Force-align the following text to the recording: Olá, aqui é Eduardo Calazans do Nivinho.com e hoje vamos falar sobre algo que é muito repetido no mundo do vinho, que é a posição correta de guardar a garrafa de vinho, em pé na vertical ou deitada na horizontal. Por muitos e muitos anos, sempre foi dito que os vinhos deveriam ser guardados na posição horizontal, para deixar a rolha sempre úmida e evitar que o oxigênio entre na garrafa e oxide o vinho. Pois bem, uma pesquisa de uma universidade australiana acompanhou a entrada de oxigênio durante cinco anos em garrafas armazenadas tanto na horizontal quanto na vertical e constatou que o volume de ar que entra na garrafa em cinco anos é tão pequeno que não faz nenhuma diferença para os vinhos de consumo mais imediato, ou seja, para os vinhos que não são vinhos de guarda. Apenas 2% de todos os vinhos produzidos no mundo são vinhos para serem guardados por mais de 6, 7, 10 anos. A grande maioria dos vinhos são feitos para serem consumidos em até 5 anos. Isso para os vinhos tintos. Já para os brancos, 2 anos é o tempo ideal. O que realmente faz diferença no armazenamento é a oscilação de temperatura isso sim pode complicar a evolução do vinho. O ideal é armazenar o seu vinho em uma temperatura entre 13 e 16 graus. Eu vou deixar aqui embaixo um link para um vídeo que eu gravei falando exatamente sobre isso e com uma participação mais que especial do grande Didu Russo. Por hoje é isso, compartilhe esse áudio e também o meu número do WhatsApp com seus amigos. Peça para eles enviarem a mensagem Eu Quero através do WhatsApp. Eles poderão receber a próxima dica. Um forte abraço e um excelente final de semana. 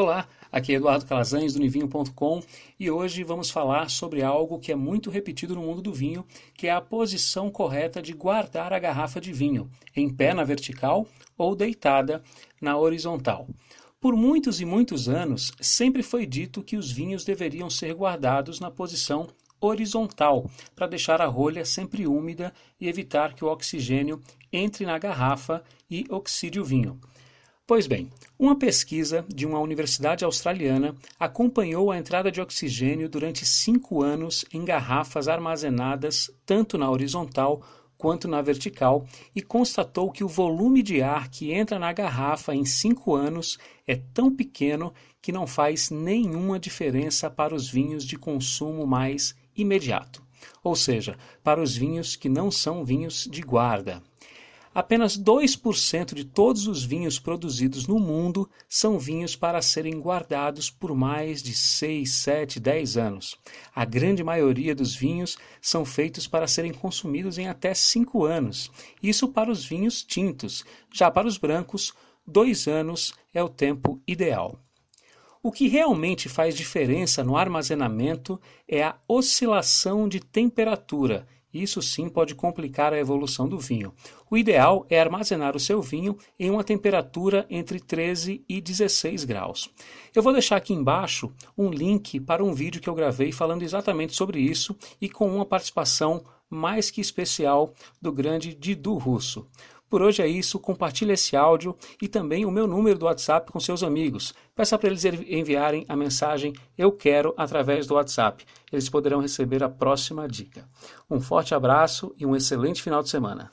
Olá, 0.00 0.28
aqui 0.52 0.72
é 0.72 0.76
Eduardo 0.76 1.04
Calazans 1.04 1.54
do 1.54 1.58
Nivinho.com 1.58 2.40
e 2.78 2.88
hoje 2.88 3.24
vamos 3.24 3.50
falar 3.50 3.90
sobre 3.90 4.22
algo 4.22 4.60
que 4.60 4.70
é 4.70 4.76
muito 4.76 5.10
repetido 5.10 5.56
no 5.56 5.62
mundo 5.62 5.82
do 5.82 5.92
vinho, 5.92 6.24
que 6.54 6.68
é 6.68 6.70
a 6.70 6.80
posição 6.80 7.50
correta 7.50 8.00
de 8.00 8.12
guardar 8.12 8.72
a 8.72 8.78
garrafa 8.78 9.20
de 9.20 9.32
vinho, 9.32 9.68
em 9.96 10.08
pé 10.08 10.32
na 10.32 10.44
vertical 10.44 11.04
ou 11.36 11.56
deitada 11.56 12.22
na 12.60 12.78
horizontal. 12.78 13.48
Por 14.00 14.14
muitos 14.14 14.60
e 14.60 14.64
muitos 14.64 15.08
anos, 15.08 15.50
sempre 15.60 16.04
foi 16.04 16.24
dito 16.24 16.62
que 16.62 16.76
os 16.76 16.92
vinhos 16.92 17.24
deveriam 17.24 17.68
ser 17.68 17.92
guardados 17.92 18.60
na 18.60 18.70
posição 18.70 19.26
horizontal, 19.60 20.48
para 20.76 20.86
deixar 20.86 21.20
a 21.20 21.26
rolha 21.26 21.64
sempre 21.64 22.06
úmida 22.06 22.54
e 22.80 22.88
evitar 22.88 23.34
que 23.34 23.44
o 23.44 23.48
oxigênio 23.48 24.22
entre 24.52 24.86
na 24.86 24.96
garrafa 24.96 25.60
e 25.90 26.06
oxide 26.08 26.60
o 26.60 26.64
vinho. 26.64 27.00
Pois 27.68 27.86
bem, 27.86 28.10
uma 28.38 28.56
pesquisa 28.56 29.26
de 29.28 29.44
uma 29.44 29.60
universidade 29.60 30.24
australiana 30.24 30.96
acompanhou 31.20 31.90
a 31.90 31.98
entrada 31.98 32.32
de 32.32 32.40
oxigênio 32.40 33.10
durante 33.10 33.44
cinco 33.44 34.02
anos 34.02 34.42
em 34.50 34.64
garrafas 34.64 35.28
armazenadas 35.28 36.30
tanto 36.46 36.78
na 36.78 36.90
horizontal 36.90 37.62
quanto 37.98 38.26
na 38.26 38.40
vertical 38.40 39.04
e 39.36 39.42
constatou 39.42 40.10
que 40.10 40.24
o 40.24 40.28
volume 40.28 40.82
de 40.82 41.02
ar 41.02 41.28
que 41.28 41.52
entra 41.52 41.78
na 41.78 41.92
garrafa 41.92 42.54
em 42.54 42.64
cinco 42.64 43.14
anos 43.14 43.58
é 43.86 43.96
tão 44.14 44.34
pequeno 44.34 44.90
que 45.20 45.30
não 45.30 45.46
faz 45.46 45.90
nenhuma 45.90 46.58
diferença 46.58 47.28
para 47.28 47.54
os 47.54 47.68
vinhos 47.68 48.02
de 48.02 48.16
consumo 48.16 48.86
mais 48.86 49.36
imediato, 49.54 50.24
ou 50.64 50.74
seja, 50.74 51.18
para 51.44 51.62
os 51.62 51.76
vinhos 51.76 52.16
que 52.16 52.30
não 52.30 52.50
são 52.50 52.82
vinhos 52.82 53.28
de 53.30 53.42
guarda. 53.42 54.02
Apenas 54.74 55.18
2% 55.18 56.14
de 56.14 56.24
todos 56.24 56.66
os 56.66 56.84
vinhos 56.84 57.18
produzidos 57.18 57.86
no 57.86 57.98
mundo 57.98 58.48
são 58.68 58.98
vinhos 58.98 59.34
para 59.34 59.62
serem 59.62 59.98
guardados 59.98 60.70
por 60.70 60.94
mais 60.94 61.42
de 61.42 61.54
6, 61.54 62.10
7, 62.10 62.60
10 62.60 62.96
anos. 62.96 63.36
A 63.74 63.84
grande 63.84 64.22
maioria 64.22 64.74
dos 64.74 64.94
vinhos 64.94 65.38
são 65.60 65.84
feitos 65.84 66.26
para 66.26 66.46
serem 66.46 66.72
consumidos 66.72 67.38
em 67.38 67.48
até 67.48 67.72
5 67.72 68.24
anos. 68.24 68.70
Isso 69.02 69.28
para 69.28 69.50
os 69.50 69.64
vinhos 69.64 70.02
tintos. 70.02 70.64
Já 70.92 71.10
para 71.10 71.26
os 71.26 71.38
brancos, 71.38 71.94
2 72.26 72.68
anos 72.68 73.14
é 73.32 73.42
o 73.42 73.48
tempo 73.48 74.00
ideal. 74.06 74.58
O 75.42 75.52
que 75.52 75.68
realmente 75.68 76.28
faz 76.28 76.54
diferença 76.54 77.22
no 77.24 77.36
armazenamento 77.36 78.40
é 78.66 78.82
a 78.82 78.96
oscilação 79.06 80.08
de 80.08 80.20
temperatura 80.20 81.26
isso 81.62 81.80
sim 81.82 82.08
pode 82.08 82.34
complicar 82.34 82.92
a 82.92 82.98
evolução 82.98 83.48
do 83.48 83.58
vinho. 83.58 83.92
O 84.30 84.36
ideal 84.36 84.86
é 84.88 85.00
armazenar 85.00 85.56
o 85.56 85.60
seu 85.60 85.80
vinho 85.80 86.16
em 86.38 86.50
uma 86.50 86.64
temperatura 86.64 87.46
entre 87.48 87.80
13 87.80 88.44
e 88.48 88.60
16 88.60 89.24
graus. 89.24 89.70
Eu 90.14 90.22
vou 90.22 90.32
deixar 90.32 90.56
aqui 90.56 90.72
embaixo 90.72 91.32
um 91.56 91.70
link 91.70 92.20
para 92.20 92.44
um 92.44 92.52
vídeo 92.52 92.80
que 92.80 92.88
eu 92.88 92.94
gravei 92.94 93.32
falando 93.32 93.62
exatamente 93.62 94.14
sobre 94.14 94.40
isso 94.40 94.76
e 95.00 95.08
com 95.08 95.28
uma 95.28 95.46
participação 95.46 96.22
mais 96.50 96.90
que 96.90 97.00
especial 97.00 97.74
do 98.00 98.12
grande 98.12 98.54
Didu 98.54 98.94
Russo. 98.94 99.46
Por 99.88 100.02
hoje 100.02 100.22
é 100.22 100.26
isso, 100.26 100.58
compartilhe 100.58 101.12
esse 101.12 101.36
áudio 101.36 101.76
e 102.00 102.08
também 102.08 102.44
o 102.44 102.50
meu 102.50 102.66
número 102.66 102.98
do 102.98 103.06
WhatsApp 103.06 103.50
com 103.50 103.58
seus 103.58 103.82
amigos. 103.82 104.34
Peça 104.54 104.78
para 104.78 104.88
eles 104.88 105.04
enviarem 105.04 105.84
a 105.88 105.96
mensagem 105.96 106.52
Eu 106.76 106.92
Quero 106.92 107.32
através 107.36 107.86
do 107.86 107.94
WhatsApp. 107.94 108.44
Eles 108.70 108.88
poderão 108.88 109.20
receber 109.20 109.62
a 109.64 109.68
próxima 109.68 110.28
dica. 110.28 110.68
Um 111.10 111.20
forte 111.20 111.54
abraço 111.54 112.14
e 112.18 112.26
um 112.26 112.36
excelente 112.36 112.82
final 112.82 113.02
de 113.02 113.08
semana. 113.08 113.50